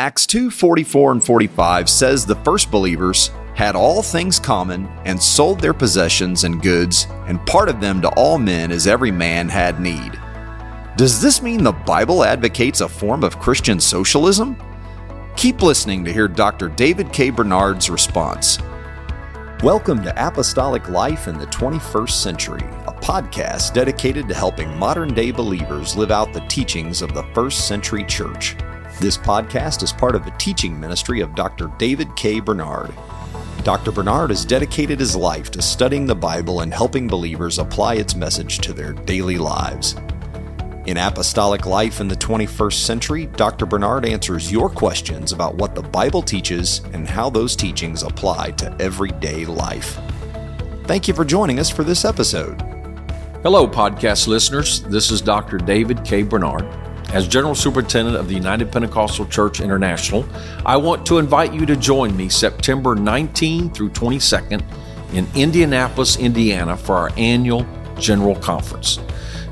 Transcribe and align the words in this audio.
Acts 0.00 0.24
2 0.28 0.50
44 0.50 1.12
and 1.12 1.22
45 1.22 1.86
says 1.86 2.24
the 2.24 2.36
first 2.36 2.70
believers 2.70 3.32
had 3.54 3.76
all 3.76 4.00
things 4.00 4.40
common 4.40 4.86
and 5.04 5.22
sold 5.22 5.60
their 5.60 5.74
possessions 5.74 6.44
and 6.44 6.62
goods 6.62 7.06
and 7.26 7.44
part 7.44 7.68
of 7.68 7.82
them 7.82 8.00
to 8.00 8.08
all 8.12 8.38
men 8.38 8.72
as 8.72 8.86
every 8.86 9.10
man 9.10 9.46
had 9.46 9.78
need. 9.78 10.18
Does 10.96 11.20
this 11.20 11.42
mean 11.42 11.62
the 11.62 11.72
Bible 11.72 12.24
advocates 12.24 12.80
a 12.80 12.88
form 12.88 13.22
of 13.22 13.38
Christian 13.38 13.78
socialism? 13.78 14.56
Keep 15.36 15.60
listening 15.60 16.02
to 16.06 16.12
hear 16.14 16.28
Dr. 16.28 16.70
David 16.70 17.12
K. 17.12 17.28
Bernard's 17.28 17.90
response. 17.90 18.58
Welcome 19.62 20.02
to 20.04 20.26
Apostolic 20.26 20.88
Life 20.88 21.28
in 21.28 21.36
the 21.36 21.48
21st 21.48 22.12
Century, 22.12 22.62
a 22.86 22.92
podcast 23.02 23.74
dedicated 23.74 24.28
to 24.28 24.34
helping 24.34 24.74
modern 24.78 25.12
day 25.12 25.30
believers 25.30 25.94
live 25.94 26.10
out 26.10 26.32
the 26.32 26.46
teachings 26.48 27.02
of 27.02 27.12
the 27.12 27.24
first 27.34 27.68
century 27.68 28.04
church. 28.04 28.56
This 29.00 29.16
podcast 29.16 29.82
is 29.82 29.94
part 29.94 30.14
of 30.14 30.26
the 30.26 30.30
teaching 30.32 30.78
ministry 30.78 31.22
of 31.22 31.34
Dr. 31.34 31.72
David 31.78 32.14
K. 32.16 32.38
Bernard. 32.38 32.92
Dr. 33.64 33.92
Bernard 33.92 34.28
has 34.28 34.44
dedicated 34.44 35.00
his 35.00 35.16
life 35.16 35.50
to 35.52 35.62
studying 35.62 36.04
the 36.04 36.14
Bible 36.14 36.60
and 36.60 36.74
helping 36.74 37.08
believers 37.08 37.58
apply 37.58 37.94
its 37.94 38.14
message 38.14 38.58
to 38.58 38.74
their 38.74 38.92
daily 38.92 39.38
lives. 39.38 39.96
In 40.84 40.98
Apostolic 40.98 41.64
Life 41.64 42.00
in 42.00 42.08
the 42.08 42.14
21st 42.14 42.74
Century, 42.74 43.24
Dr. 43.24 43.64
Bernard 43.64 44.04
answers 44.04 44.52
your 44.52 44.68
questions 44.68 45.32
about 45.32 45.54
what 45.54 45.74
the 45.74 45.82
Bible 45.82 46.20
teaches 46.20 46.82
and 46.92 47.08
how 47.08 47.30
those 47.30 47.56
teachings 47.56 48.02
apply 48.02 48.50
to 48.50 48.76
everyday 48.78 49.46
life. 49.46 49.98
Thank 50.84 51.08
you 51.08 51.14
for 51.14 51.24
joining 51.24 51.58
us 51.58 51.70
for 51.70 51.84
this 51.84 52.04
episode. 52.04 52.60
Hello, 53.42 53.66
podcast 53.66 54.26
listeners. 54.26 54.82
This 54.82 55.10
is 55.10 55.22
Dr. 55.22 55.56
David 55.56 56.04
K. 56.04 56.22
Bernard. 56.22 56.79
As 57.12 57.26
General 57.26 57.56
Superintendent 57.56 58.16
of 58.16 58.28
the 58.28 58.34
United 58.34 58.70
Pentecostal 58.70 59.26
Church 59.26 59.60
International, 59.60 60.24
I 60.64 60.76
want 60.76 61.04
to 61.06 61.18
invite 61.18 61.52
you 61.52 61.66
to 61.66 61.74
join 61.74 62.16
me 62.16 62.28
September 62.28 62.94
19 62.94 63.70
through 63.70 63.90
22nd 63.90 64.62
in 65.12 65.26
Indianapolis, 65.34 66.18
Indiana 66.18 66.76
for 66.76 66.94
our 66.94 67.10
annual 67.16 67.66
General 67.98 68.36
Conference. 68.36 69.00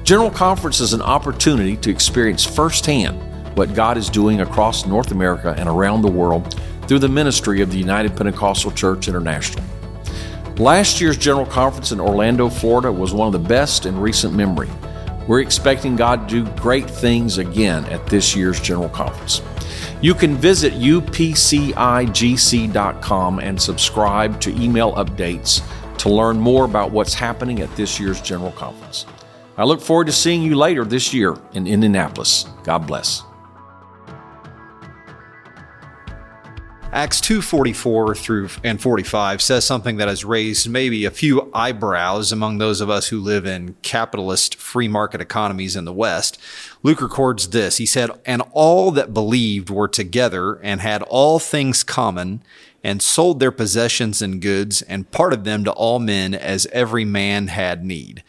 General 0.04 0.30
Conference 0.30 0.78
is 0.78 0.92
an 0.92 1.02
opportunity 1.02 1.76
to 1.78 1.90
experience 1.90 2.44
firsthand 2.44 3.20
what 3.56 3.74
God 3.74 3.96
is 3.96 4.08
doing 4.08 4.40
across 4.40 4.86
North 4.86 5.10
America 5.10 5.52
and 5.58 5.68
around 5.68 6.02
the 6.02 6.10
world 6.10 6.60
through 6.86 7.00
the 7.00 7.08
ministry 7.08 7.60
of 7.60 7.72
the 7.72 7.78
United 7.78 8.16
Pentecostal 8.16 8.70
Church 8.70 9.08
International. 9.08 9.64
Last 10.58 11.00
year's 11.00 11.18
General 11.18 11.46
Conference 11.46 11.90
in 11.90 11.98
Orlando, 11.98 12.48
Florida 12.48 12.92
was 12.92 13.12
one 13.12 13.26
of 13.26 13.32
the 13.32 13.48
best 13.48 13.84
in 13.84 13.98
recent 13.98 14.32
memory. 14.32 14.68
We're 15.28 15.40
expecting 15.40 15.94
God 15.94 16.28
to 16.28 16.42
do 16.42 16.50
great 16.52 16.88
things 16.90 17.38
again 17.38 17.84
at 17.84 18.06
this 18.06 18.34
year's 18.34 18.58
General 18.60 18.88
Conference. 18.88 19.42
You 20.00 20.14
can 20.14 20.34
visit 20.34 20.72
upcigc.com 20.72 21.28
and 23.38 23.60
subscribe 23.60 24.40
to 24.40 24.50
email 24.60 24.94
updates 24.94 25.62
to 25.98 26.08
learn 26.08 26.40
more 26.40 26.64
about 26.64 26.92
what's 26.92 27.12
happening 27.12 27.60
at 27.60 27.76
this 27.76 28.00
year's 28.00 28.22
General 28.22 28.52
Conference. 28.52 29.04
I 29.58 29.64
look 29.64 29.82
forward 29.82 30.06
to 30.06 30.12
seeing 30.12 30.42
you 30.42 30.54
later 30.54 30.84
this 30.84 31.12
year 31.12 31.36
in 31.52 31.66
Indianapolis. 31.66 32.46
God 32.64 32.86
bless. 32.86 33.27
Acts 36.90 37.20
2:44 37.20 38.14
through 38.16 38.48
and 38.64 38.80
45 38.80 39.42
says 39.42 39.64
something 39.64 39.98
that 39.98 40.08
has 40.08 40.24
raised 40.24 40.70
maybe 40.70 41.04
a 41.04 41.10
few 41.10 41.50
eyebrows 41.52 42.32
among 42.32 42.56
those 42.56 42.80
of 42.80 42.88
us 42.88 43.08
who 43.08 43.20
live 43.20 43.46
in 43.46 43.76
capitalist 43.82 44.54
free 44.54 44.88
market 44.88 45.20
economies 45.20 45.76
in 45.76 45.84
the 45.84 45.92
West. 45.92 46.38
Luke 46.82 47.02
records 47.02 47.48
this. 47.48 47.76
He 47.76 47.84
said, 47.84 48.10
"And 48.24 48.42
all 48.52 48.90
that 48.92 49.12
believed 49.12 49.68
were 49.68 49.86
together 49.86 50.54
and 50.62 50.80
had 50.80 51.02
all 51.02 51.38
things 51.38 51.82
common 51.82 52.42
and 52.82 53.02
sold 53.02 53.38
their 53.38 53.52
possessions 53.52 54.22
and 54.22 54.40
goods 54.40 54.80
and 54.80 55.10
parted 55.10 55.44
them 55.44 55.64
to 55.64 55.70
all 55.72 55.98
men 55.98 56.34
as 56.34 56.66
every 56.72 57.04
man 57.04 57.48
had 57.48 57.84
need." 57.84 58.22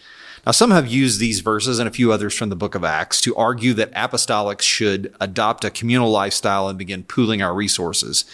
Now, 0.45 0.51
some 0.51 0.71
have 0.71 0.87
used 0.87 1.19
these 1.19 1.41
verses 1.41 1.79
and 1.79 1.87
a 1.87 1.91
few 1.91 2.11
others 2.11 2.35
from 2.35 2.49
the 2.49 2.55
book 2.55 2.75
of 2.75 2.83
Acts 2.83 3.21
to 3.21 3.35
argue 3.35 3.73
that 3.73 3.93
apostolics 3.93 4.61
should 4.61 5.15
adopt 5.19 5.65
a 5.65 5.69
communal 5.69 6.09
lifestyle 6.09 6.69
and 6.69 6.77
begin 6.77 7.03
pooling 7.03 7.41
our 7.41 7.53
resources. 7.53 8.25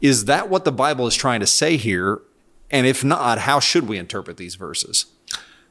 Is 0.00 0.24
that 0.26 0.48
what 0.48 0.64
the 0.64 0.72
Bible 0.72 1.06
is 1.06 1.14
trying 1.14 1.40
to 1.40 1.46
say 1.46 1.76
here? 1.76 2.20
And 2.70 2.86
if 2.86 3.04
not, 3.04 3.38
how 3.38 3.60
should 3.60 3.88
we 3.88 3.98
interpret 3.98 4.36
these 4.36 4.54
verses? 4.54 5.06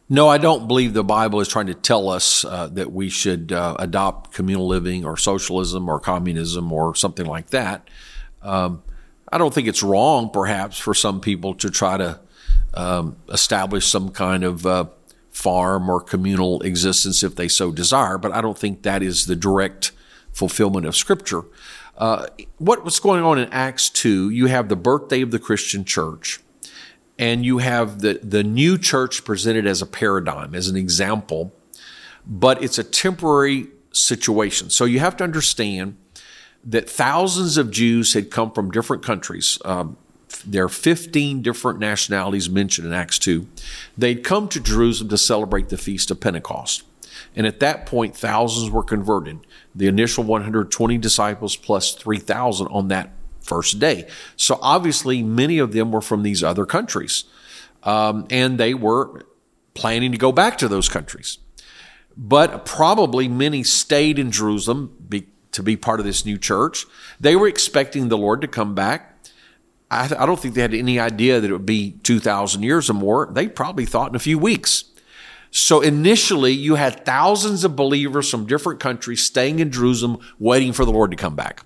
No, 0.10 0.28
I 0.28 0.38
don't 0.38 0.68
believe 0.68 0.94
the 0.94 1.04
Bible 1.04 1.40
is 1.40 1.48
trying 1.48 1.68
to 1.68 1.74
tell 1.74 2.10
us 2.10 2.44
uh, 2.46 2.68
that 2.74 2.92
we 2.92 3.10
should 3.10 3.52
uh, 3.52 3.76
adopt 3.80 4.34
communal 4.34 4.68
living 4.68 5.06
or 5.06 5.18
socialism 5.18 5.90
or 5.90 6.00
communism 6.00 6.72
or 6.72 6.94
something 6.94 7.26
like 7.26 7.50
that. 7.50 7.90
Um, 8.42 8.84
I 9.32 9.38
don't 9.38 9.54
think 9.54 9.68
it's 9.68 9.82
wrong, 9.82 10.30
perhaps, 10.30 10.78
for 10.78 10.94
some 10.94 11.22
people 11.22 11.56
to 11.56 11.70
try 11.72 11.98
to 11.98 12.20
um, 12.74 13.16
establish 13.30 13.88
some 13.88 14.10
kind 14.10 14.44
of 14.44 14.66
uh, 14.66 14.86
farm 15.34 15.90
or 15.90 16.00
communal 16.00 16.62
existence 16.62 17.24
if 17.24 17.36
they 17.36 17.48
so 17.48 17.72
desire, 17.72 18.18
but 18.18 18.32
I 18.32 18.40
don't 18.40 18.58
think 18.58 18.84
that 18.84 19.02
is 19.02 19.26
the 19.26 19.36
direct 19.36 19.92
fulfillment 20.32 20.86
of 20.86 20.96
Scripture. 20.96 21.44
Uh, 21.98 22.28
what, 22.60 22.84
what's 22.84 23.00
going 23.00 23.24
on 23.24 23.40
in 23.40 23.50
Acts 23.50 23.90
2, 23.90 24.30
you 24.30 24.46
have 24.46 24.70
the 24.70 24.76
birthday 24.76 25.22
of 25.22 25.32
the 25.32 25.40
Christian 25.40 25.86
church, 25.86 26.40
and 27.18 27.44
you 27.44 27.58
have 27.58 28.00
the, 28.00 28.20
the 28.24 28.44
new 28.44 28.78
church 28.78 29.26
presented 29.26 29.66
as 29.66 29.82
a 29.82 29.88
paradigm, 29.88 30.54
as 30.54 30.68
an 30.68 30.76
example, 30.76 31.52
but 32.26 32.64
it's 32.64 32.78
a 32.78 32.84
temporary 32.84 33.68
situation. 33.92 34.70
So 34.70 34.86
you 34.86 35.00
have 35.00 35.18
to 35.18 35.24
understand 35.24 35.98
that 36.64 36.90
thousands 36.90 37.58
of 37.58 37.72
Jews 37.72 38.14
had 38.14 38.30
come 38.30 38.52
from 38.52 38.72
different 38.72 39.04
countries. 39.04 39.58
Um, 39.66 39.98
there 40.46 40.66
are 40.66 40.70
15 40.70 41.42
different 41.42 41.80
nationalities 41.80 42.50
mentioned 42.50 42.88
in 42.88 42.94
Acts 42.94 43.20
2. 43.20 43.48
They'd 43.98 44.24
come 44.24 44.48
to 44.50 44.60
Jerusalem 44.60 45.10
to 45.10 45.18
celebrate 45.18 45.70
the 45.70 45.78
Feast 45.78 46.12
of 46.12 46.20
Pentecost. 46.20 46.84
And 47.36 47.48
at 47.48 47.60
that 47.60 47.86
point, 47.86 48.16
thousands 48.16 48.70
were 48.70 48.84
converted. 48.84 49.40
The 49.76 49.88
initial 49.88 50.24
120 50.24 50.98
disciples 50.98 51.56
plus 51.56 51.94
3,000 51.96 52.68
on 52.68 52.88
that 52.90 53.12
first 53.42 53.80
day. 53.80 54.08
So 54.36 54.60
obviously, 54.62 55.24
many 55.24 55.60
of 55.60 55.74
them 55.74 55.92
were 55.92 56.02
from 56.02 56.24
these 56.24 56.44
other 56.44 56.66
countries. 56.66 57.26
Um, 57.84 58.28
and 58.30 58.58
they 58.58 58.74
were 58.74 59.26
planning 59.74 60.12
to 60.12 60.18
go 60.18 60.32
back 60.32 60.58
to 60.60 60.68
those 60.68 60.90
countries. 60.90 61.40
But 62.16 62.66
probably 62.66 63.28
many 63.28 63.64
stayed 63.64 64.20
in 64.20 64.32
Jerusalem 64.32 64.96
be, 65.10 65.28
to 65.52 65.64
be 65.64 65.76
part 65.76 66.00
of 66.00 66.06
this 66.06 66.26
new 66.26 66.38
church. 66.38 66.86
They 67.20 67.36
were 67.36 67.48
expecting 67.48 68.10
the 68.10 68.18
Lord 68.18 68.42
to 68.42 68.48
come 68.48 68.76
back 68.76 69.13
I, 69.94 70.24
I 70.24 70.26
don't 70.26 70.40
think 70.40 70.56
they 70.56 70.62
had 70.62 70.74
any 70.74 71.00
idea 71.00 71.40
that 71.40 71.50
it 71.50 71.54
would 71.54 71.66
be 71.66 71.92
2,000 72.04 72.64
years 72.64 72.90
or 72.90 72.94
more. 72.94 73.30
They 73.32 73.48
probably 73.48 73.86
thought 73.86 74.10
in 74.10 74.16
a 74.16 74.20
few 74.20 74.38
weeks. 74.38 74.86
So 75.52 75.82
initially, 75.82 76.52
you 76.52 76.76
had 76.76 77.06
thousands 77.06 77.64
of 77.64 77.76
believers 77.76 78.30
from 78.30 78.48
different 78.48 78.80
countries 78.80 79.24
staying 79.24 79.60
in 79.60 79.72
Jerusalem, 79.72 80.18
waiting 80.40 80.74
for 80.74 80.84
the 80.84 80.92
Lord 80.92 81.12
to 81.12 81.18
come 81.18 81.36
back. 81.36 81.64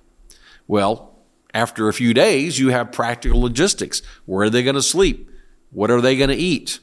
Well, 0.68 1.16
after 1.54 1.88
a 1.88 1.94
few 1.94 2.14
days, 2.14 2.60
you 2.60 2.70
have 2.70 2.92
practical 2.92 3.42
logistics. 3.42 4.02
Where 4.26 4.48
are 4.48 4.50
they 4.50 4.64
going 4.64 4.76
to 4.76 4.82
sleep? 4.82 5.30
What 5.72 5.90
are 5.90 6.02
they 6.02 6.18
going 6.18 6.30
to 6.30 6.36
eat? 6.36 6.80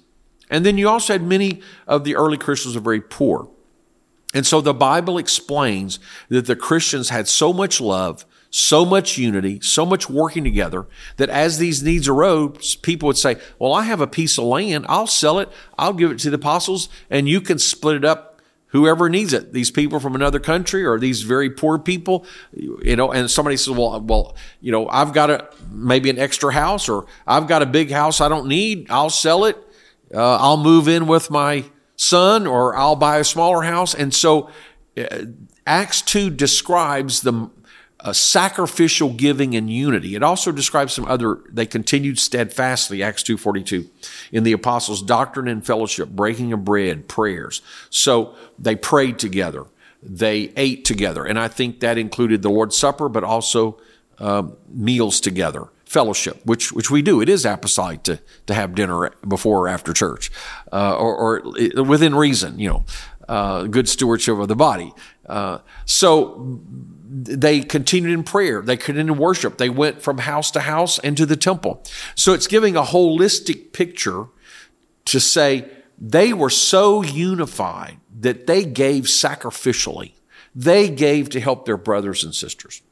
And 0.51 0.65
then 0.65 0.79
you 0.79 0.89
also 0.89 1.13
had 1.13 1.23
many 1.23 1.61
of 1.87 2.05
the 2.05 2.17
early 2.17 2.39
Christians 2.39 2.75
were 2.75 2.81
very 2.81 3.01
poor. 3.01 3.51
And 4.33 4.47
so 4.47 4.61
the 4.61 4.75
Bible 4.75 5.19
explains 5.19 5.99
that 6.29 6.47
the 6.47 6.57
Christians 6.57 7.11
had 7.11 7.29
so 7.29 7.53
much 7.53 7.81
love, 7.81 8.25
so 8.57 8.85
much 8.85 9.19
unity, 9.19 9.59
so 9.61 9.85
much 9.85 10.09
working 10.09 10.45
together 10.45 10.87
that 11.17 11.29
as 11.29 11.59
these 11.59 11.83
needs 11.83 12.07
arose, 12.07 12.77
people 12.77 13.09
would 13.09 13.19
say, 13.19 13.37
Well, 13.59 13.73
I 13.73 13.83
have 13.83 14.01
a 14.01 14.07
piece 14.07 14.39
of 14.39 14.45
land. 14.45 14.87
I'll 14.89 15.09
sell 15.09 15.41
it. 15.41 15.49
I'll 15.77 15.93
give 15.93 16.13
it 16.13 16.21
to 16.21 16.31
the 16.31 16.37
apostles 16.37 16.89
and 17.11 17.29
you 17.29 17.41
can 17.41 17.59
split 17.59 17.97
it 17.97 18.05
up 18.05 18.41
whoever 18.69 19.09
needs 19.09 19.33
it. 19.33 19.53
These 19.53 19.73
people 19.73 19.99
from 19.99 20.15
another 20.15 20.39
country 20.39 20.85
or 20.85 21.01
these 21.01 21.23
very 21.23 21.51
poor 21.51 21.81
people, 21.81 22.27
you 22.53 22.95
know, 22.95 23.11
and 23.11 23.29
somebody 23.29 23.57
says, 23.57 23.75
well, 23.75 24.01
well, 24.01 24.37
you 24.61 24.71
know, 24.71 24.89
I've 24.89 25.13
got 25.13 25.31
a, 25.31 25.49
maybe 25.73 26.09
an 26.09 26.21
extra 26.21 26.53
house 26.53 26.89
or 26.89 27.07
I've 27.27 27.49
got 27.49 27.61
a 27.61 27.67
big 27.67 27.91
house 27.91 28.21
I 28.21 28.29
don't 28.29 28.47
need. 28.47 28.87
I'll 28.89 29.11
sell 29.11 29.47
it. 29.47 29.57
Uh, 30.15 30.37
I'll 30.37 30.59
move 30.59 30.87
in 30.87 31.09
with 31.09 31.29
my 31.29 31.65
son 31.97 32.47
or 32.47 32.77
I'll 32.77 32.95
buy 32.95 33.19
a 33.19 33.25
smaller 33.25 33.63
house. 33.63 33.97
And 33.97 34.15
so 34.15 34.49
uh, 34.97 35.25
Acts 35.67 36.03
2 36.03 36.31
describes 36.31 37.23
the, 37.23 37.51
uh, 38.05 38.13
sacrificial 38.13 39.11
giving 39.15 39.57
and 39.57 39.71
unity. 39.71 40.15
It 40.15 40.23
also 40.23 40.53
describes 40.53 40.93
some 40.93 41.07
other, 41.07 41.41
they 41.51 41.65
continued 41.65 42.19
steadfastly, 42.19 43.03
Acts 43.03 43.23
2.42, 43.23 43.89
in 44.31 44.45
the 44.45 44.53
apostles' 44.53 45.03
doctrine 45.03 45.49
and 45.49 45.65
fellowship, 45.65 46.11
breaking 46.11 46.53
of 46.53 46.65
bread, 46.65 47.09
prayers. 47.09 47.63
So 47.89 48.35
they 48.59 48.77
prayed 48.77 49.19
together. 49.19 49.65
They 50.03 50.53
ate 50.55 50.85
together. 50.85 51.25
And 51.25 51.39
I 51.39 51.49
think 51.49 51.81
that 51.81 51.97
included 51.97 52.43
the 52.43 52.51
Lord's 52.51 52.77
Supper, 52.77 53.09
but 53.09 53.25
also 53.25 53.81
uh, 54.19 54.49
meals 54.69 55.19
together, 55.19 55.69
fellowship, 55.87 56.45
which, 56.45 56.73
which 56.73 56.91
we 56.91 57.01
do. 57.01 57.23
It 57.23 57.31
is 57.31 57.47
apostolic 57.47 58.03
to, 58.03 58.21
to 58.47 58.53
have 58.53 58.75
dinner 58.75 59.15
before 59.27 59.61
or 59.61 59.69
after 59.69 59.95
church, 59.95 60.31
uh, 60.71 60.95
or, 60.95 61.41
or, 61.43 61.83
within 61.83 62.15
reason, 62.15 62.59
you 62.59 62.69
know, 62.69 62.85
uh, 63.31 63.63
good 63.63 63.89
stewardship 63.89 64.37
of 64.37 64.49
the 64.49 64.55
body. 64.55 64.93
Uh, 65.27 65.59
so 65.87 66.61
they 67.17 67.61
continued 67.61 68.13
in 68.13 68.25
prayer. 68.25 68.61
They 68.61 68.77
continued 68.77 69.15
in 69.15 69.19
worship. 69.19 69.59
They 69.59 69.71
went 69.71 70.03
from 70.03 70.19
house 70.19 70.51
to 70.53 70.61
house 70.61 70.99
and 70.99 71.17
to 71.17 71.27
the 71.27 71.37
temple. 71.37 71.85
So 72.17 72.33
it's 72.33 72.49
giving 72.49 72.77
a 72.77 72.83
holistic 72.83 73.73
picture 73.73 74.27
to 75.05 75.21
say 75.21 75.71
they 75.97 76.33
were 76.33 76.51
so 76.51 77.03
unified 77.03 77.99
that 78.21 78.49
they 78.49 78.65
gave 78.65 79.05
sacrificially. 79.05 80.13
They 80.57 80.89
gave 80.89 81.29
to 81.31 81.41
help 81.41 81.67
their 81.67 81.77
brothers 81.77 82.25
and 82.25 82.35
sisters. 82.35 82.83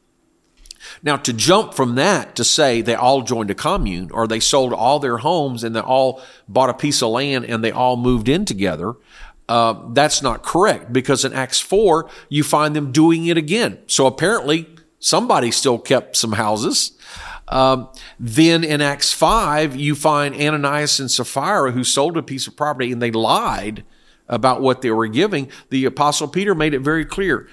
Now, 1.02 1.16
to 1.16 1.32
jump 1.32 1.74
from 1.74 1.94
that 1.96 2.36
to 2.36 2.44
say 2.44 2.80
they 2.80 2.94
all 2.94 3.22
joined 3.22 3.50
a 3.50 3.54
commune 3.54 4.10
or 4.10 4.26
they 4.26 4.40
sold 4.40 4.72
all 4.72 4.98
their 4.98 5.19
homes 5.19 5.64
and 5.64 5.74
they 5.74 5.80
all 5.80 6.20
bought 6.48 6.70
a 6.70 6.74
piece 6.74 7.02
of 7.02 7.10
land 7.10 7.44
and 7.44 7.62
they 7.62 7.70
all 7.70 7.96
moved 7.96 8.28
in 8.28 8.44
together, 8.44 8.94
uh, 9.48 9.74
that's 9.90 10.22
not 10.22 10.42
correct 10.42 10.92
because 10.92 11.24
in 11.24 11.32
Acts 11.32 11.60
4, 11.60 12.08
you 12.28 12.42
find 12.42 12.74
them 12.74 12.92
doing 12.92 13.26
it 13.26 13.36
again. 13.36 13.78
So 13.86 14.06
apparently, 14.06 14.68
somebody 14.98 15.50
still 15.50 15.78
kept 15.78 16.16
some 16.16 16.32
houses. 16.32 16.92
Um, 17.48 17.88
then 18.18 18.64
in 18.64 18.80
Acts 18.80 19.12
5, 19.12 19.76
you 19.76 19.94
find 19.94 20.34
Ananias 20.34 21.00
and 21.00 21.10
Sapphira 21.10 21.72
who 21.72 21.84
sold 21.84 22.16
a 22.16 22.22
piece 22.22 22.46
of 22.46 22.56
property 22.56 22.92
and 22.92 23.02
they 23.02 23.10
lied 23.10 23.84
about 24.28 24.62
what 24.62 24.80
they 24.80 24.90
were 24.90 25.08
giving. 25.08 25.50
The 25.68 25.84
Apostle 25.84 26.28
Peter 26.28 26.54
made 26.54 26.72
it 26.72 26.80
very 26.80 27.04
clear 27.04 27.48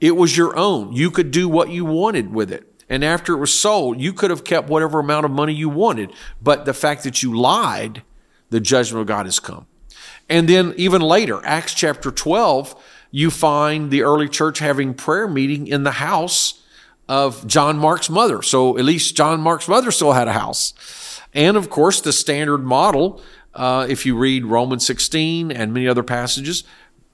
it 0.00 0.16
was 0.16 0.36
your 0.36 0.56
own. 0.56 0.92
You 0.92 1.10
could 1.10 1.30
do 1.30 1.48
what 1.48 1.70
you 1.70 1.84
wanted 1.84 2.32
with 2.32 2.52
it. 2.52 2.70
And 2.88 3.02
after 3.04 3.34
it 3.34 3.38
was 3.38 3.58
sold, 3.58 4.00
you 4.00 4.12
could 4.12 4.30
have 4.30 4.44
kept 4.44 4.68
whatever 4.68 4.98
amount 4.98 5.24
of 5.24 5.30
money 5.30 5.54
you 5.54 5.68
wanted. 5.68 6.12
But 6.42 6.64
the 6.64 6.74
fact 6.74 7.04
that 7.04 7.22
you 7.22 7.38
lied, 7.38 8.02
the 8.50 8.60
judgment 8.60 9.00
of 9.00 9.06
God 9.06 9.26
has 9.26 9.40
come. 9.40 9.66
And 10.28 10.48
then 10.48 10.74
even 10.76 11.02
later, 11.02 11.44
Acts 11.44 11.74
chapter 11.74 12.10
12, 12.10 12.82
you 13.10 13.30
find 13.30 13.90
the 13.90 14.02
early 14.02 14.28
church 14.28 14.58
having 14.58 14.94
prayer 14.94 15.28
meeting 15.28 15.66
in 15.66 15.82
the 15.84 15.92
house 15.92 16.62
of 17.08 17.46
John 17.46 17.78
Mark's 17.78 18.08
mother. 18.08 18.42
So 18.42 18.78
at 18.78 18.84
least 18.84 19.16
John 19.16 19.40
Mark's 19.40 19.68
mother 19.68 19.90
still 19.90 20.12
had 20.12 20.28
a 20.28 20.32
house. 20.32 21.20
And 21.32 21.56
of 21.56 21.68
course, 21.68 22.00
the 22.00 22.12
standard 22.12 22.64
model, 22.64 23.20
uh, 23.54 23.86
if 23.88 24.06
you 24.06 24.16
read 24.16 24.46
Romans 24.46 24.86
16 24.86 25.52
and 25.52 25.74
many 25.74 25.86
other 25.86 26.02
passages, 26.02 26.64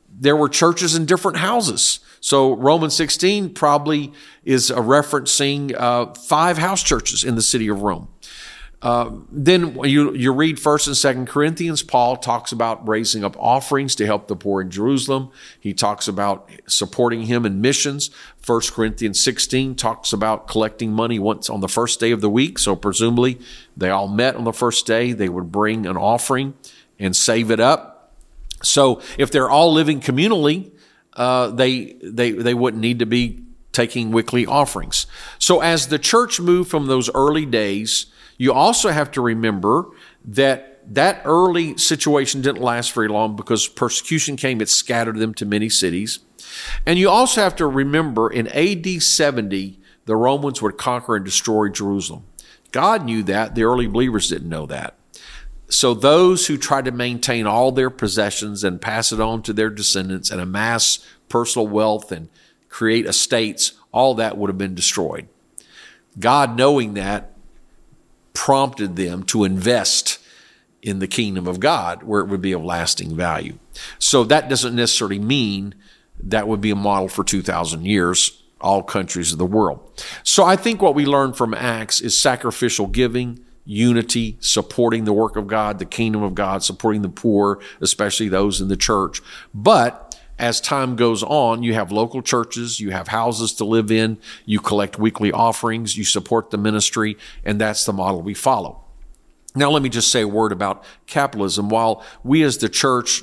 there 0.09 0.37
were 0.37 0.49
churches 0.49 0.95
in 0.95 1.07
different 1.07 1.39
houses. 1.39 2.01
So 2.21 2.55
Romans 2.55 2.95
16 2.95 3.55
probably 3.55 4.13
is 4.45 4.71
a 4.71 4.77
referencing 4.77 5.75
uh, 5.75 6.13
five 6.15 6.59
house 6.59 6.83
churches 6.83 7.25
in 7.25 7.35
the 7.35 7.43
city 7.43 7.69
of 7.69 7.83
Rome. 7.83 8.09
Uh, 8.83 9.11
then 9.31 9.77
you 9.85 10.15
you 10.15 10.33
read 10.33 10.59
First 10.59 10.87
and 10.87 10.97
Second 10.97 11.29
Corinthians. 11.29 11.83
Paul 11.83 12.17
talks 12.17 12.51
about 12.51 12.87
raising 12.89 13.25
up 13.25 13.37
offerings 13.39 13.95
to 13.97 14.07
help 14.07 14.27
the 14.27 14.37
poor 14.37 14.63
in 14.63 14.71
Jerusalem. 14.71 15.31
He 15.59 15.75
talks 15.75 16.09
about 16.09 16.51
supporting 16.67 17.23
him 17.23 17.45
in 17.45 17.61
missions. 17.61 18.11
First 18.39 18.73
Corinthians 18.73 19.21
16 19.21 19.75
talks 19.75 20.15
about 20.15 20.49
collecting 20.49 20.93
money 20.93 21.19
once 21.19 21.51
on 21.51 21.61
the 21.61 21.69
first 21.69 22.01
day 22.01 22.11
of 22.11 22.23
the 22.23 22.31
week. 22.31 22.59
So 22.59 22.75
presumably 22.75 23.39
they 23.77 23.91
all 23.91 24.09
met 24.09 24.35
on 24.35 24.45
the 24.45 24.53
first 24.53 24.87
day. 24.87 25.13
They 25.13 25.29
would 25.29 25.53
bring 25.53 25.85
an 25.85 25.99
offering 25.99 26.55
and 26.99 27.15
save 27.15 27.51
it 27.51 27.61
up. 27.61 28.15
So 28.63 29.03
if 29.19 29.31
they're 29.31 29.51
all 29.51 29.75
living 29.75 30.01
communally, 30.01 30.71
uh, 31.15 31.49
they 31.49 31.97
they 32.03 32.31
they 32.31 32.55
wouldn't 32.55 32.81
need 32.81 33.01
to 33.01 33.07
be 33.07 33.45
taking 33.73 34.11
weekly 34.11 34.47
offerings. 34.47 35.07
So 35.39 35.61
as 35.61 35.89
the 35.89 35.99
church 35.99 36.41
moved 36.41 36.71
from 36.71 36.87
those 36.87 37.11
early 37.15 37.47
days, 37.47 38.07
you 38.37 38.53
also 38.53 38.91
have 38.91 39.11
to 39.13 39.21
remember 39.21 39.87
that 40.25 40.71
that 40.95 41.23
early 41.25 41.77
situation 41.77 42.41
didn't 42.41 42.63
last 42.63 42.93
very 42.93 43.09
long 43.09 43.37
because 43.37 43.69
persecution 43.69 44.37
came, 44.37 44.61
it 44.61 44.69
scattered 44.69 45.19
them 45.19 45.35
to 45.35 45.47
many 45.47 45.69
cities. 45.69 46.21
And 46.87 46.99
you 46.99 47.09
also 47.09 47.43
have 47.43 47.55
to 47.57 47.67
remember 47.67 48.29
in 48.31 48.49
AD 48.49 49.03
70, 49.03 49.79
the 50.07 50.17
Romans 50.17 50.61
would 50.61 50.79
conquer 50.79 51.17
and 51.17 51.25
destroy 51.25 51.69
Jerusalem. 51.69 52.25
God 52.73 53.05
knew 53.05 53.23
that. 53.25 53.55
The 53.55 53.65
early 53.65 53.87
believers 53.87 54.29
didn't 54.29 54.49
know 54.49 54.67
that. 54.67 54.97
So 55.69 55.95
those 55.95 56.49
who 56.49 56.57
tried 56.57 56.87
to 56.87 56.91
maintain 56.91 57.47
all 57.47 57.71
their 57.71 57.91
possessions 57.91 58.65
and 58.65 58.81
pass 58.81 59.13
it 59.13 59.21
on 59.21 59.43
to 59.43 59.53
their 59.53 59.71
descendants 59.71 60.31
and 60.31 60.41
amass 60.41 60.99
personal 61.29 61.69
wealth 61.69 62.11
and 62.11 62.29
create 62.71 63.05
estates, 63.05 63.73
all 63.93 64.15
that 64.15 64.39
would 64.39 64.49
have 64.49 64.57
been 64.57 64.75
destroyed. 64.75 65.29
God, 66.19 66.57
knowing 66.57 66.95
that, 66.95 67.33
prompted 68.33 68.97
them 68.97 69.23
to 69.25 69.45
invest 69.45 70.19
in 70.83 70.99
the 70.99 71.07
kingdom 71.07 71.47
of 71.47 71.61
God 71.61 72.03
where 72.03 72.21
it 72.21 72.29
would 72.29 72.41
be 72.41 72.53
of 72.53 72.65
lasting 72.65 73.15
value. 73.15 73.59
So 73.99 74.25
that 74.25 74.49
doesn't 74.49 74.75
necessarily 74.75 75.19
mean 75.19 75.75
that 76.23 76.49
would 76.49 76.61
be 76.61 76.71
a 76.71 76.77
model 76.77 77.09
for 77.09 77.25
2,000 77.25 77.85
years, 77.85 78.43
all 78.61 78.83
countries 78.83 79.33
of 79.33 79.39
the 79.39 79.47
world. 79.47 79.81
So 80.23 80.45
I 80.45 80.57
think 80.57 80.81
what 80.81 80.95
we 80.95 81.05
learn 81.05 81.33
from 81.33 81.55
Acts 81.55 82.01
is 82.01 82.17
sacrificial 82.17 82.87
giving, 82.87 83.45
unity, 83.65 84.37
supporting 84.41 85.05
the 85.05 85.13
work 85.13 85.37
of 85.37 85.47
God, 85.47 85.79
the 85.79 85.85
kingdom 85.85 86.23
of 86.23 86.35
God, 86.35 86.63
supporting 86.63 87.03
the 87.03 87.09
poor, 87.09 87.61
especially 87.81 88.29
those 88.29 88.61
in 88.61 88.69
the 88.69 88.77
church. 88.77 89.21
But 89.55 90.10
as 90.41 90.61
time 90.61 90.97
goes 90.97 91.23
on, 91.23 91.63
you 91.63 91.75
have 91.75 91.93
local 91.93 92.23
churches, 92.23 92.81
you 92.81 92.91
have 92.91 93.09
houses 93.09 93.53
to 93.55 93.65
live 93.65 93.91
in, 93.91 94.19
you 94.47 94.59
collect 94.59 94.99
weekly 94.99 95.31
offerings, 95.31 95.97
you 95.97 96.05
support 96.05 96.51
the 96.51 96.59
ministry, 96.59 97.17
and 97.45 97.61
that's 97.61 97.85
the 97.85 97.93
model 97.93 98.23
we 98.23 98.35
follow. 98.35 98.83
Now, 99.55 99.71
let 99.71 99.83
me 99.83 99.89
just 99.89 100.11
say 100.11 100.23
a 100.23 100.29
word 100.29 100.53
about 100.53 100.85
capitalism. 101.07 101.69
While 101.69 102.05
we 102.23 102.43
as 102.43 102.59
the 102.59 102.69
church 102.69 103.23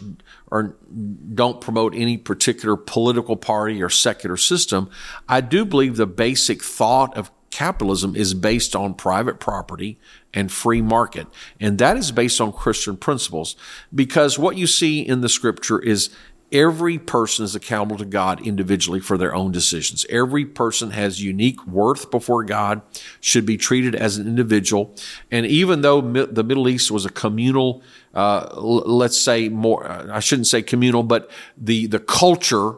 don't 1.34 1.62
promote 1.62 1.96
any 1.96 2.18
particular 2.18 2.76
political 2.76 3.36
party 3.36 3.82
or 3.82 3.90
secular 3.90 4.38
system, 4.38 4.90
I 5.28 5.42
do 5.42 5.66
believe 5.66 5.96
the 5.96 6.06
basic 6.06 6.64
thought 6.64 7.16
of 7.18 7.32
capitalism 7.50 8.16
is 8.16 8.34
based 8.34 8.76
on 8.76 8.94
private 8.94 9.40
property 9.40 10.00
and 10.34 10.52
free 10.52 10.82
market. 10.82 11.28
And 11.60 11.78
that 11.80 11.98
is 11.98 12.12
based 12.12 12.40
on 12.40 12.52
Christian 12.52 12.98
principles 12.98 13.56
because 13.96 14.38
what 14.38 14.58
you 14.58 14.68
see 14.68 15.00
in 15.00 15.22
the 15.22 15.30
scripture 15.30 15.80
is 15.80 16.10
Every 16.52 16.98
person 16.98 17.44
is 17.44 17.56
accountable 17.56 17.98
to 17.98 18.06
God 18.06 18.46
individually 18.46 19.02
for 19.02 19.18
their 19.18 19.36
own 19.36 19.52
decisions. 19.52 20.06
Every 20.10 20.46
person 20.46 20.92
has 20.92 21.22
unique 21.22 21.66
worth 21.68 22.10
before 22.10 22.44
God, 22.46 22.82
should 23.20 23.46
be 23.46 23.58
treated 23.58 23.96
as 23.96 24.18
an 24.18 24.28
individual. 24.28 24.96
And 25.30 25.46
even 25.46 25.82
though 25.82 26.00
the 26.00 26.44
Middle 26.44 26.70
East 26.70 26.90
was 26.90 27.06
a 27.06 27.10
communal, 27.10 27.84
uh, 28.14 28.48
let's 28.56 29.18
say 29.18 29.50
more, 29.50 29.90
I 29.90 30.22
shouldn't 30.22 30.48
say 30.48 30.62
communal, 30.62 31.04
but 31.04 31.30
the, 31.58 31.88
the 31.88 32.00
culture 32.00 32.76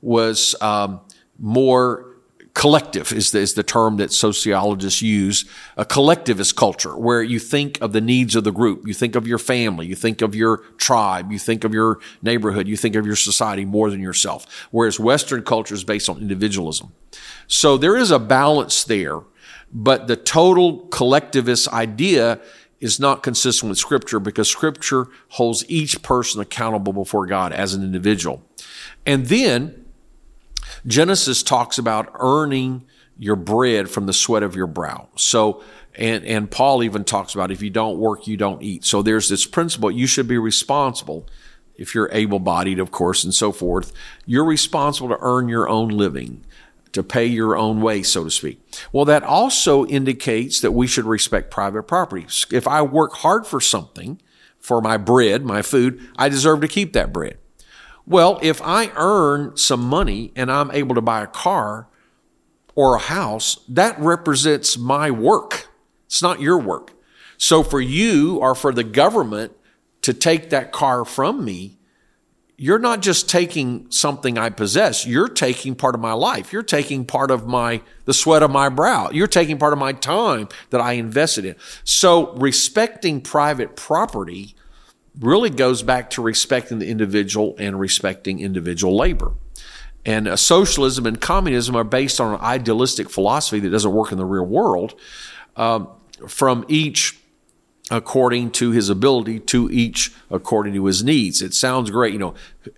was 0.00 0.54
um, 0.60 1.00
more 1.38 2.07
collective 2.58 3.12
is 3.12 3.30
the, 3.30 3.38
is 3.38 3.54
the 3.54 3.62
term 3.62 3.96
that 3.96 4.12
sociologists 4.12 5.00
use. 5.00 5.44
A 5.76 5.84
collectivist 5.84 6.56
culture 6.56 6.94
where 6.96 7.22
you 7.22 7.38
think 7.38 7.80
of 7.80 7.92
the 7.92 8.00
needs 8.00 8.34
of 8.34 8.44
the 8.44 8.52
group. 8.52 8.86
You 8.86 8.92
think 8.92 9.14
of 9.14 9.26
your 9.26 9.38
family. 9.38 9.86
You 9.86 9.94
think 9.94 10.20
of 10.20 10.34
your 10.34 10.58
tribe. 10.76 11.32
You 11.32 11.38
think 11.38 11.64
of 11.64 11.72
your 11.72 12.00
neighborhood. 12.20 12.68
You 12.68 12.76
think 12.76 12.96
of 12.96 13.06
your 13.06 13.16
society 13.16 13.64
more 13.64 13.90
than 13.90 14.00
yourself. 14.00 14.66
Whereas 14.72 15.00
western 15.00 15.42
culture 15.44 15.74
is 15.74 15.84
based 15.84 16.10
on 16.10 16.18
individualism. 16.18 16.92
So 17.46 17.78
there 17.78 17.96
is 17.96 18.10
a 18.10 18.18
balance 18.18 18.84
there 18.84 19.22
but 19.72 20.06
the 20.06 20.16
total 20.16 20.86
collectivist 20.86 21.68
idea 21.68 22.40
is 22.80 23.00
not 23.00 23.22
consistent 23.22 23.68
with 23.68 23.78
scripture 23.78 24.20
because 24.20 24.48
scripture 24.48 25.08
holds 25.30 25.68
each 25.68 26.02
person 26.02 26.40
accountable 26.40 26.92
before 26.92 27.26
God 27.26 27.52
as 27.52 27.74
an 27.74 27.82
individual. 27.82 28.42
And 29.04 29.26
then 29.26 29.84
Genesis 30.86 31.42
talks 31.42 31.78
about 31.78 32.10
earning 32.14 32.84
your 33.18 33.36
bread 33.36 33.90
from 33.90 34.06
the 34.06 34.12
sweat 34.12 34.42
of 34.42 34.54
your 34.54 34.66
brow. 34.66 35.08
So, 35.16 35.62
and, 35.94 36.24
and 36.24 36.50
Paul 36.50 36.82
even 36.82 37.04
talks 37.04 37.34
about 37.34 37.50
if 37.50 37.60
you 37.62 37.70
don't 37.70 37.98
work, 37.98 38.26
you 38.26 38.36
don't 38.36 38.62
eat. 38.62 38.84
So 38.84 39.02
there's 39.02 39.28
this 39.28 39.44
principle. 39.44 39.90
You 39.90 40.06
should 40.06 40.28
be 40.28 40.38
responsible 40.38 41.26
if 41.74 41.94
you're 41.94 42.10
able 42.12 42.38
bodied, 42.38 42.78
of 42.78 42.90
course, 42.90 43.24
and 43.24 43.34
so 43.34 43.52
forth. 43.52 43.92
You're 44.26 44.44
responsible 44.44 45.08
to 45.08 45.18
earn 45.20 45.48
your 45.48 45.68
own 45.68 45.88
living, 45.88 46.44
to 46.92 47.02
pay 47.02 47.26
your 47.26 47.56
own 47.56 47.80
way, 47.80 48.02
so 48.02 48.24
to 48.24 48.30
speak. 48.30 48.60
Well, 48.92 49.04
that 49.06 49.22
also 49.22 49.84
indicates 49.86 50.60
that 50.60 50.72
we 50.72 50.86
should 50.86 51.04
respect 51.04 51.50
private 51.50 51.84
property. 51.84 52.26
If 52.52 52.68
I 52.68 52.82
work 52.82 53.14
hard 53.14 53.46
for 53.46 53.60
something, 53.60 54.20
for 54.58 54.80
my 54.80 54.96
bread, 54.96 55.44
my 55.44 55.62
food, 55.62 56.00
I 56.16 56.28
deserve 56.28 56.60
to 56.60 56.68
keep 56.68 56.92
that 56.92 57.12
bread. 57.12 57.38
Well, 58.08 58.38
if 58.40 58.62
I 58.62 58.90
earn 58.96 59.58
some 59.58 59.84
money 59.84 60.32
and 60.34 60.50
I'm 60.50 60.70
able 60.70 60.94
to 60.94 61.02
buy 61.02 61.22
a 61.22 61.26
car 61.26 61.88
or 62.74 62.94
a 62.94 63.00
house, 63.00 63.60
that 63.68 64.00
represents 64.00 64.78
my 64.78 65.10
work. 65.10 65.68
It's 66.06 66.22
not 66.22 66.40
your 66.40 66.58
work. 66.58 66.94
So 67.36 67.62
for 67.62 67.82
you 67.82 68.38
or 68.38 68.54
for 68.54 68.72
the 68.72 68.82
government 68.82 69.52
to 70.02 70.14
take 70.14 70.48
that 70.50 70.72
car 70.72 71.04
from 71.04 71.44
me, 71.44 71.76
you're 72.56 72.78
not 72.78 73.02
just 73.02 73.28
taking 73.28 73.90
something 73.90 74.38
I 74.38 74.48
possess. 74.48 75.06
You're 75.06 75.28
taking 75.28 75.74
part 75.74 75.94
of 75.94 76.00
my 76.00 76.14
life. 76.14 76.50
You're 76.50 76.62
taking 76.62 77.04
part 77.04 77.30
of 77.30 77.46
my, 77.46 77.82
the 78.06 78.14
sweat 78.14 78.42
of 78.42 78.50
my 78.50 78.70
brow. 78.70 79.10
You're 79.10 79.26
taking 79.26 79.58
part 79.58 79.74
of 79.74 79.78
my 79.78 79.92
time 79.92 80.48
that 80.70 80.80
I 80.80 80.94
invested 80.94 81.44
in. 81.44 81.56
So 81.84 82.32
respecting 82.36 83.20
private 83.20 83.76
property 83.76 84.56
really 85.18 85.50
goes 85.50 85.82
back 85.82 86.10
to 86.10 86.22
respecting 86.22 86.78
the 86.78 86.88
individual 86.88 87.54
and 87.58 87.78
respecting 87.78 88.40
individual 88.40 88.96
labor. 88.96 89.32
And 90.04 90.28
uh, 90.28 90.36
socialism 90.36 91.06
and 91.06 91.20
communism 91.20 91.76
are 91.76 91.84
based 91.84 92.20
on 92.20 92.34
an 92.34 92.40
idealistic 92.40 93.10
philosophy 93.10 93.60
that 93.60 93.70
doesn't 93.70 93.92
work 93.92 94.12
in 94.12 94.18
the 94.18 94.24
real 94.24 94.46
world. 94.46 94.94
Um, 95.56 95.88
from 96.26 96.64
each 96.68 97.18
according 97.90 98.50
to 98.50 98.70
his 98.70 98.90
ability, 98.90 99.40
to 99.40 99.70
each 99.70 100.12
according 100.30 100.74
to 100.74 100.84
his 100.84 101.02
needs. 101.02 101.40
It 101.40 101.54
sounds 101.54 101.90
great. 101.90 102.12
You 102.12 102.18
know, 102.18 102.34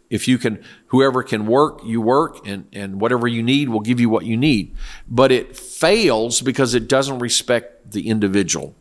if 0.08 0.28
you 0.28 0.38
can, 0.38 0.62
whoever 0.86 1.22
can 1.22 1.46
work, 1.46 1.80
you 1.84 2.00
work, 2.00 2.46
and, 2.46 2.66
and 2.72 3.00
whatever 3.00 3.26
you 3.26 3.42
need 3.42 3.68
will 3.68 3.80
give 3.80 3.98
you 3.98 4.08
what 4.08 4.24
you 4.24 4.36
need. 4.36 4.74
But 5.08 5.32
it 5.32 5.56
fails 5.56 6.40
because 6.40 6.74
it 6.74 6.88
doesn't 6.88 7.18
respect 7.18 7.90
the 7.90 8.08
individual. 8.08 8.76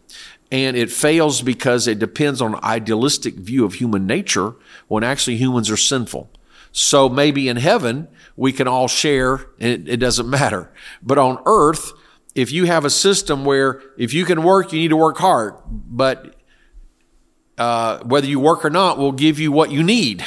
And 0.51 0.75
it 0.75 0.91
fails 0.91 1.41
because 1.41 1.87
it 1.87 1.99
depends 1.99 2.41
on 2.41 2.55
an 2.55 2.59
idealistic 2.63 3.35
view 3.35 3.65
of 3.65 3.75
human 3.75 4.07
nature 4.07 4.55
when 4.87 5.03
actually 5.03 5.37
humans 5.37 5.69
are 5.69 5.77
sinful. 5.77 6.29
So 6.71 7.09
maybe 7.09 7.47
in 7.47 7.57
heaven, 7.57 8.07
we 8.35 8.51
can 8.51 8.67
all 8.67 8.87
share, 8.87 9.47
and 9.59 9.87
it, 9.87 9.89
it 9.89 9.97
doesn't 9.97 10.29
matter. 10.39 10.71
But 11.01 11.17
on 11.17 11.41
earth, 11.45 11.91
if 12.35 12.51
you 12.51 12.65
have 12.65 12.85
a 12.85 12.89
system 12.89 13.45
where 13.45 13.81
if 13.97 14.13
you 14.13 14.25
can 14.25 14.43
work, 14.43 14.71
you 14.73 14.79
need 14.79 14.89
to 14.89 14.97
work 14.97 15.17
hard, 15.17 15.55
but 15.67 16.35
uh, 17.57 17.99
whether 18.03 18.27
you 18.27 18.39
work 18.39 18.63
or 18.63 18.69
not 18.69 18.97
will 18.97 19.11
give 19.11 19.39
you 19.39 19.51
what 19.51 19.71
you 19.71 19.83
need. 19.83 20.25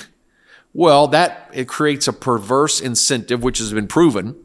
Well, 0.75 1.07
that 1.09 1.51
it 1.53 1.69
creates 1.69 2.09
a 2.09 2.13
perverse 2.13 2.81
incentive, 2.81 3.43
which 3.43 3.59
has 3.59 3.73
been 3.73 3.89
proven 3.89 4.37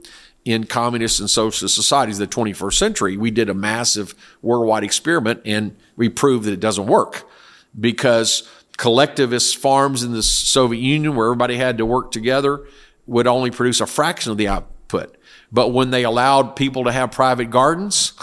in 0.47 0.63
communist 0.65 1.19
and 1.19 1.29
socialist 1.29 1.75
societies 1.75 2.19
of 2.19 2.29
the 2.29 2.35
21st 2.35 2.73
century. 2.73 3.17
We 3.17 3.31
did 3.31 3.49
a 3.49 3.53
massive 3.53 4.15
worldwide 4.41 4.83
experiment 4.83 5.41
and 5.45 5.75
we 5.95 6.09
proved 6.09 6.45
that 6.45 6.53
it 6.53 6.59
doesn't 6.59 6.87
work 6.87 7.29
because 7.79 8.49
collectivist 8.77 9.57
farms 9.57 10.03
in 10.03 10.13
the 10.13 10.23
Soviet 10.23 10.79
Union, 10.79 11.15
where 11.15 11.27
everybody 11.27 11.57
had 11.57 11.77
to 11.79 11.85
work 11.85 12.11
together, 12.11 12.65
would 13.05 13.27
only 13.27 13.51
produce 13.51 13.81
a 13.81 13.87
fraction 13.87 14.31
of 14.31 14.37
the 14.37 14.47
output. 14.47 15.17
But 15.51 15.69
when 15.69 15.91
they 15.91 16.03
allowed 16.03 16.55
people 16.55 16.85
to 16.85 16.91
have 16.91 17.11
private 17.11 17.49
gardens, 17.49 18.13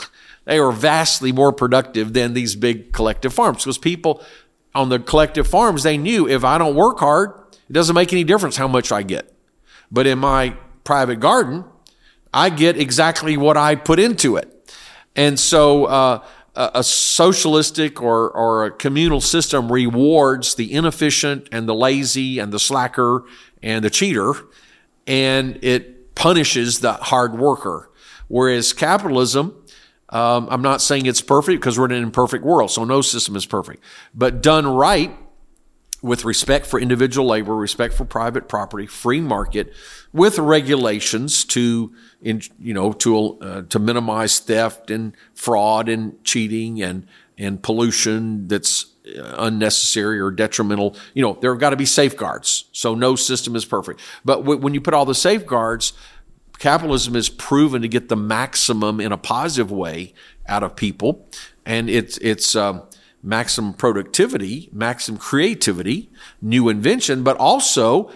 they 0.45 0.61
were 0.61 0.73
vastly 0.73 1.33
more 1.33 1.53
productive 1.53 2.13
than 2.13 2.35
these 2.35 2.57
big 2.57 2.93
collective 2.93 3.33
farms 3.33 3.65
because 3.65 3.79
people 3.79 4.23
on 4.75 4.89
the 4.89 4.99
collective 4.99 5.47
farms, 5.47 5.83
they 5.83 5.97
knew 5.97 6.29
if 6.29 6.43
I 6.45 6.59
don't 6.59 6.75
work 6.75 6.99
hard, 6.99 7.33
it 7.69 7.73
doesn't 7.73 7.95
make 7.95 8.13
any 8.13 8.25
difference 8.25 8.57
how 8.57 8.69
much 8.69 8.91
I 8.91 9.03
get. 9.03 9.33
But 9.91 10.07
in 10.07 10.19
my 10.19 10.57
private 10.83 11.21
garden, 11.21 11.65
I 12.35 12.51
get 12.51 12.77
exactly 12.77 13.37
what 13.37 13.57
I 13.57 13.77
put 13.77 13.99
into 13.99 14.37
it. 14.37 14.51
And 15.17 15.39
so, 15.39 15.85
uh, 15.85 16.25
a 16.57 16.85
socialistic 16.85 18.01
or, 18.01 18.31
or 18.31 18.67
a 18.67 18.71
communal 18.71 19.21
system 19.21 19.73
rewards 19.73 20.55
the 20.55 20.73
inefficient 20.73 21.49
and 21.51 21.69
the 21.69 21.75
lazy 21.75 22.39
and 22.39 22.53
the 22.53 22.61
slacker 22.61 23.25
and 23.61 23.85
the 23.85 23.91
cheater, 23.91 24.35
and 25.07 25.59
it 25.63 26.15
punishes 26.15 26.79
the 26.79 26.93
hard 26.93 27.37
worker. 27.37 27.91
Whereas 28.29 28.73
capitalism, 28.73 29.65
um, 30.11 30.47
I'm 30.49 30.63
not 30.63 30.81
saying 30.81 31.07
it's 31.07 31.21
perfect 31.21 31.61
because 31.61 31.77
we're 31.77 31.87
in 31.87 31.93
an 31.93 32.05
imperfect 32.05 32.45
world, 32.45 32.71
so 32.71 32.85
no 32.85 33.01
system 33.01 33.35
is 33.35 33.47
perfect. 33.47 33.83
But 34.15 34.41
done 34.41 34.67
right, 34.67 35.11
with 36.05 36.23
respect 36.23 36.67
for 36.67 36.79
individual 36.79 37.27
labor, 37.27 37.57
respect 37.57 37.95
for 37.95 38.05
private 38.05 38.47
property, 38.47 38.87
free 38.87 39.23
market, 39.23 39.73
with 40.13 40.39
regulations 40.39 41.47
to, 41.47 41.95
in, 42.21 42.43
you 42.59 42.75
know, 42.75 42.93
to 42.93 43.39
uh, 43.41 43.63
to 43.63 43.79
minimize 43.79 44.39
theft 44.39 44.91
and 44.91 45.17
fraud 45.33 45.89
and 45.89 46.23
cheating 46.23 46.83
and 46.83 47.07
and 47.39 47.63
pollution 47.63 48.47
that's 48.49 48.93
unnecessary 49.17 50.21
or 50.21 50.31
detrimental. 50.31 50.95
You 51.15 51.23
know, 51.23 51.39
there 51.41 51.51
have 51.51 51.61
got 51.61 51.71
to 51.71 51.77
be 51.77 51.87
safeguards. 51.87 52.67
So 52.73 52.95
no 52.95 53.17
system 53.17 53.57
is 53.57 53.65
perfect. 53.65 54.01
But 54.27 54.41
w- 54.41 54.61
when 54.61 54.75
you 54.75 54.83
put 54.83 54.93
all 54.93 55.07
the 55.07 55.15
safeguards, 55.15 55.95
capitalism 56.59 57.17
is 57.17 57.31
proven 57.31 57.81
to 57.81 57.89
get 57.89 58.11
the 58.11 58.17
maximum 58.17 59.01
in 59.01 59.11
a 59.11 59.19
positive 59.19 59.73
way 59.73 60.13
out 60.47 60.63
of 60.63 60.77
people. 60.77 61.29
And 61.67 61.89
it's, 61.89 62.19
it's, 62.19 62.55
uh, 62.55 62.81
maximum 63.25 63.73
productivity, 63.73 64.69
maximum 64.71 65.19
creativity, 65.19 66.11
new 66.43 66.69
invention, 66.69 67.23
but 67.23 67.37
also 67.39 68.11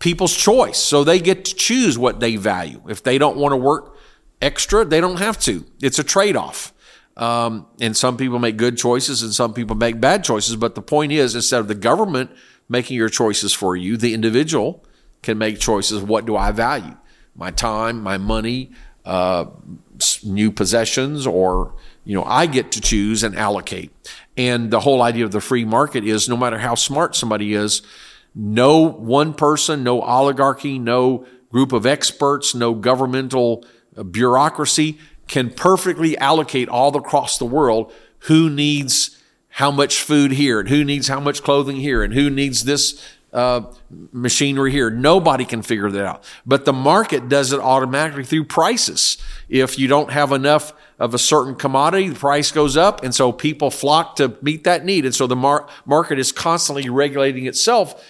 people's 0.00 0.36
choice. 0.36 0.78
So 0.78 1.04
they 1.04 1.20
get 1.20 1.44
to 1.44 1.54
choose 1.54 1.96
what 1.96 2.18
they 2.18 2.34
value. 2.34 2.82
If 2.88 3.04
they 3.04 3.18
don't 3.18 3.36
want 3.36 3.52
to 3.52 3.56
work 3.56 3.96
extra, 4.42 4.84
they 4.84 5.00
don't 5.00 5.18
have 5.18 5.38
to. 5.40 5.64
It's 5.80 6.00
a 6.00 6.04
trade 6.04 6.36
off. 6.36 6.74
Um, 7.16 7.66
and 7.80 7.96
some 7.96 8.16
people 8.16 8.40
make 8.40 8.56
good 8.56 8.76
choices 8.76 9.22
and 9.22 9.32
some 9.32 9.54
people 9.54 9.76
make 9.76 10.00
bad 10.00 10.24
choices. 10.24 10.56
But 10.56 10.74
the 10.74 10.82
point 10.82 11.12
is, 11.12 11.36
instead 11.36 11.60
of 11.60 11.68
the 11.68 11.76
government 11.76 12.30
making 12.68 12.96
your 12.96 13.10
choices 13.10 13.52
for 13.52 13.76
you, 13.76 13.96
the 13.96 14.12
individual 14.12 14.84
can 15.22 15.38
make 15.38 15.60
choices. 15.60 16.02
What 16.02 16.26
do 16.26 16.36
I 16.36 16.50
value? 16.50 16.96
My 17.36 17.52
time, 17.52 18.02
my 18.02 18.18
money, 18.18 18.72
uh, 19.04 19.46
new 20.24 20.50
possessions, 20.50 21.26
or, 21.26 21.74
you 22.04 22.16
know, 22.16 22.24
I 22.24 22.46
get 22.46 22.72
to 22.72 22.80
choose 22.80 23.22
and 23.22 23.36
allocate. 23.36 23.90
And 24.36 24.70
the 24.70 24.80
whole 24.80 25.02
idea 25.02 25.24
of 25.24 25.32
the 25.32 25.40
free 25.40 25.64
market 25.64 26.04
is 26.04 26.28
no 26.28 26.36
matter 26.36 26.58
how 26.58 26.74
smart 26.74 27.14
somebody 27.14 27.54
is, 27.54 27.82
no 28.34 28.78
one 28.80 29.34
person, 29.34 29.84
no 29.84 30.00
oligarchy, 30.00 30.78
no 30.78 31.26
group 31.50 31.72
of 31.72 31.84
experts, 31.84 32.54
no 32.54 32.74
governmental 32.74 33.64
bureaucracy 34.10 34.98
can 35.28 35.50
perfectly 35.50 36.16
allocate 36.18 36.68
all 36.68 36.96
across 36.96 37.38
the 37.38 37.44
world 37.44 37.92
who 38.20 38.48
needs 38.48 39.18
how 39.48 39.70
much 39.70 40.00
food 40.00 40.32
here 40.32 40.60
and 40.60 40.68
who 40.70 40.82
needs 40.82 41.08
how 41.08 41.20
much 41.20 41.42
clothing 41.42 41.76
here 41.76 42.02
and 42.02 42.14
who 42.14 42.30
needs 42.30 42.64
this 42.64 43.02
uh, 43.32 43.62
machinery 44.12 44.70
here. 44.70 44.90
Nobody 44.90 45.44
can 45.44 45.62
figure 45.62 45.90
that 45.90 46.04
out. 46.04 46.24
But 46.44 46.64
the 46.64 46.72
market 46.72 47.28
does 47.28 47.52
it 47.52 47.60
automatically 47.60 48.24
through 48.24 48.44
prices. 48.44 49.18
If 49.48 49.78
you 49.78 49.88
don't 49.88 50.10
have 50.10 50.32
enough 50.32 50.72
of 50.98 51.14
a 51.14 51.18
certain 51.18 51.54
commodity, 51.54 52.08
the 52.08 52.18
price 52.18 52.52
goes 52.52 52.76
up. 52.76 53.02
And 53.02 53.14
so 53.14 53.32
people 53.32 53.70
flock 53.70 54.16
to 54.16 54.36
meet 54.42 54.64
that 54.64 54.84
need. 54.84 55.04
And 55.04 55.14
so 55.14 55.26
the 55.26 55.36
mar- 55.36 55.68
market 55.86 56.18
is 56.18 56.30
constantly 56.30 56.88
regulating 56.88 57.46
itself, 57.46 58.04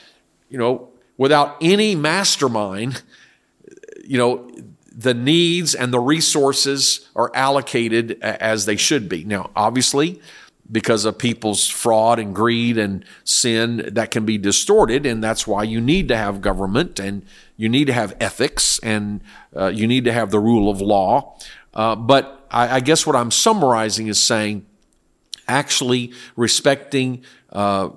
you 0.48 0.58
know, 0.58 0.88
without 1.16 1.56
any 1.60 1.94
mastermind. 1.94 3.02
You 4.04 4.18
know, 4.18 4.50
the 4.94 5.14
needs 5.14 5.74
and 5.74 5.92
the 5.92 6.00
resources 6.00 7.08
are 7.16 7.30
allocated 7.34 8.20
as 8.22 8.66
they 8.66 8.76
should 8.76 9.08
be. 9.08 9.24
Now, 9.24 9.50
obviously, 9.56 10.20
because 10.70 11.04
of 11.04 11.18
people's 11.18 11.68
fraud 11.68 12.18
and 12.18 12.34
greed 12.34 12.78
and 12.78 13.04
sin, 13.24 13.88
that 13.92 14.10
can 14.10 14.24
be 14.24 14.38
distorted, 14.38 15.04
and 15.04 15.22
that's 15.22 15.46
why 15.46 15.62
you 15.62 15.80
need 15.80 16.08
to 16.08 16.16
have 16.16 16.40
government 16.40 16.98
and 16.98 17.24
you 17.56 17.68
need 17.68 17.86
to 17.86 17.92
have 17.92 18.16
ethics 18.20 18.78
and 18.80 19.20
uh, 19.56 19.66
you 19.66 19.86
need 19.86 20.04
to 20.04 20.12
have 20.12 20.30
the 20.30 20.38
rule 20.40 20.70
of 20.70 20.80
law. 20.80 21.36
Uh, 21.74 21.96
but 21.96 22.46
I, 22.50 22.76
I, 22.76 22.80
guess 22.80 23.06
what 23.06 23.16
I'm 23.16 23.30
summarizing 23.30 24.08
is 24.08 24.22
saying 24.22 24.66
actually 25.48 26.12
respecting 26.36 27.24
uh, 27.50 27.90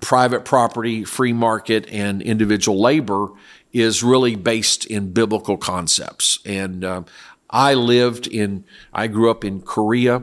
private 0.00 0.44
property, 0.44 1.04
free 1.04 1.32
market, 1.32 1.86
and 1.90 2.20
individual 2.22 2.80
labor 2.80 3.28
is 3.72 4.02
really 4.02 4.36
based 4.36 4.84
in 4.86 5.12
biblical 5.12 5.56
concepts. 5.56 6.40
And 6.44 6.84
uh, 6.84 7.02
I 7.48 7.74
lived 7.74 8.26
in, 8.26 8.64
I 8.92 9.06
grew 9.06 9.30
up 9.30 9.44
in 9.44 9.62
Korea. 9.62 10.22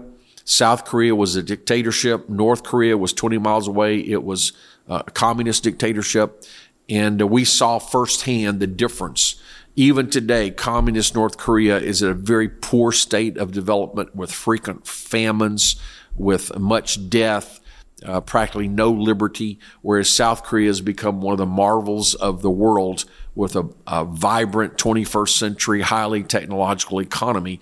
South 0.50 0.84
Korea 0.84 1.14
was 1.14 1.36
a 1.36 1.44
dictatorship. 1.44 2.28
North 2.28 2.64
Korea 2.64 2.98
was 2.98 3.14
20 3.14 3.38
miles 3.38 3.68
away. 3.68 4.00
It 4.00 4.24
was 4.24 4.52
uh, 4.90 5.04
a 5.06 5.12
communist 5.12 5.62
dictatorship. 5.64 6.44
And 6.90 7.22
uh, 7.22 7.28
we 7.28 7.46
saw 7.46 7.78
firsthand 7.78 8.60
the 8.60 8.66
difference. 8.66 9.40
Even 9.76 10.10
today, 10.10 10.50
communist 10.50 11.14
North 11.14 11.38
Korea 11.38 11.78
is 11.78 12.02
in 12.02 12.10
a 12.10 12.16
very 12.16 12.50
poor 12.50 12.92
state 12.92 13.38
of 13.38 13.52
development 13.52 14.16
with 14.16 14.32
frequent 14.32 14.88
famines, 14.88 15.76
with 16.16 16.58
much 16.58 17.12
death, 17.12 17.60
uh, 18.04 18.20
practically 18.20 18.68
no 18.68 18.90
liberty, 18.90 19.60
whereas 19.84 20.10
South 20.10 20.44
Korea 20.44 20.66
has 20.70 20.82
become 20.82 21.22
one 21.22 21.34
of 21.34 21.38
the 21.38 21.46
marvels 21.46 22.16
of 22.16 22.42
the 22.42 22.50
world 22.50 23.06
with 23.36 23.56
a, 23.56 23.70
a 23.86 24.04
vibrant 24.04 24.78
21st 24.78 25.30
century, 25.30 25.82
highly 25.82 26.24
technological 26.24 27.00
economy. 27.00 27.62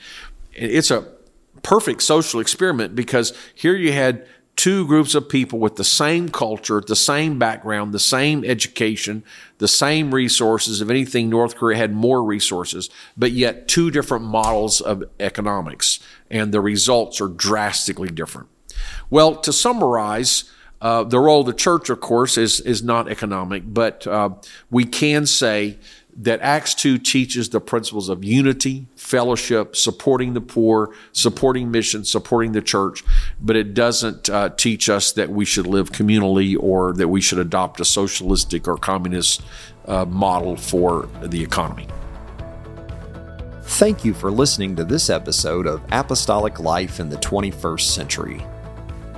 It's 0.54 0.90
a 0.90 1.17
perfect 1.68 2.02
social 2.02 2.40
experiment 2.40 2.96
because 2.96 3.34
here 3.54 3.76
you 3.76 3.92
had 3.92 4.26
two 4.56 4.88
groups 4.88 5.14
of 5.14 5.28
people 5.28 5.60
with 5.60 5.76
the 5.76 5.84
same 5.84 6.30
culture, 6.30 6.80
the 6.80 6.96
same 6.96 7.38
background, 7.38 7.94
the 7.94 8.00
same 8.00 8.46
education, 8.46 9.22
the 9.58 9.68
same 9.68 10.16
resources. 10.16 10.80
If 10.80 10.90
anything, 10.90 11.30
North 11.30 11.58
Korea 11.58 11.78
had 11.78 11.94
more 11.94 12.24
resources, 12.24 12.90
but 13.18 13.34
yet 13.34 13.68
two 13.68 13.92
different 13.92 14.24
models 14.24 14.80
of 14.80 15.04
economics, 15.20 16.00
and 16.32 16.54
the 16.54 16.62
results 16.62 17.20
are 17.20 17.28
drastically 17.28 18.10
different. 18.10 18.48
Well, 19.10 19.36
to 19.36 19.52
summarize, 19.52 20.50
uh, 20.80 21.04
the 21.04 21.20
role 21.20 21.42
of 21.42 21.48
the 21.48 21.54
church, 21.54 21.90
of 21.90 22.00
course, 22.00 22.38
is, 22.38 22.62
is 22.62 22.82
not 22.82 23.12
economic, 23.12 23.64
but 23.66 24.08
uh, 24.08 24.30
we 24.72 24.86
can 24.86 25.26
say 25.26 25.80
that 26.18 26.40
Acts 26.42 26.74
2 26.74 26.98
teaches 26.98 27.50
the 27.50 27.62
principles 27.62 28.10
of 28.10 28.24
unity, 28.24 28.88
fellowship, 28.96 29.76
supporting 29.76 30.34
the 30.34 30.42
poor, 30.42 30.94
supporting 31.12 31.70
mission, 31.70 32.04
supporting 32.04 32.54
the 32.54 32.62
church, 32.62 33.04
but 33.40 33.56
it 33.56 33.76
doesn't 33.76 34.30
uh, 34.30 34.50
teach 34.50 34.90
us 34.90 35.12
that 35.12 35.30
we 35.30 35.46
should 35.46 35.68
live 35.68 35.92
communally 35.92 36.58
or 36.60 36.94
that 36.94 37.08
we 37.08 37.22
should 37.22 37.38
adopt 37.38 37.80
a 37.80 37.86
socialistic 37.86 38.68
or 38.68 38.78
communist 38.78 39.44
uh, 39.86 40.06
model 40.06 40.56
for 40.56 41.08
the 41.22 41.42
economy. 41.42 41.88
Thank 43.62 44.04
you 44.04 44.14
for 44.14 44.32
listening 44.32 44.76
to 44.78 44.84
this 44.84 45.10
episode 45.10 45.68
of 45.68 45.82
Apostolic 45.92 46.60
Life 46.60 47.00
in 47.00 47.10
the 47.10 47.18
21st 47.18 47.82
Century. 47.82 48.44